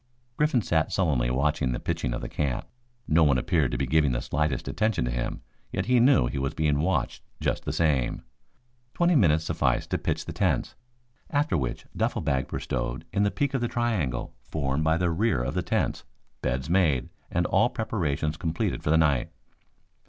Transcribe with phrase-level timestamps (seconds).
[0.35, 2.65] Griffin sat sullenly watching the pitching of the camp.
[3.07, 6.39] No one appeared to be giving the slightest attention to him, yet he knew he
[6.39, 8.23] was being watched just the same.
[8.95, 10.73] Twenty minutes sufficed to pitch the tents,
[11.29, 15.11] after which duffle bags were stowed in the peak of the triangle formed by the
[15.11, 16.03] rear of the tents,
[16.41, 19.29] beds made, and all preparations completed for the night.